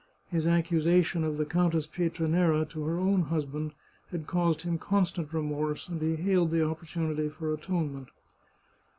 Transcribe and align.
His 0.31 0.47
accusation 0.47 1.23
of 1.23 1.37
the 1.37 1.45
Countess 1.45 1.85
Pietranera 1.85 2.67
to 2.69 2.85
her 2.85 2.97
own 2.97 3.21
husband 3.25 3.75
had 4.09 4.25
caused 4.25 4.63
him 4.63 4.79
constant 4.79 5.31
re 5.31 5.43
morse, 5.43 5.87
and 5.87 6.01
he 6.01 6.15
hailed 6.15 6.49
the 6.49 6.65
opportunity 6.67 7.29
for 7.29 7.53
atonement. 7.53 8.07